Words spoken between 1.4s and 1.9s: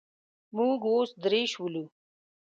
شولو.